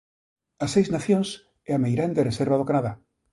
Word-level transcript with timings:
As 0.63 0.71
Seis 0.75 0.87
Nacións 0.95 1.29
é 1.69 1.71
a 1.75 1.81
meirande 1.85 2.25
reserva 2.29 2.59
do 2.59 2.67
Canadá. 2.69 2.91